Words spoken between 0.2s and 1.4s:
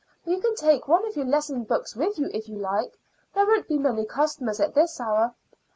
You can take one of your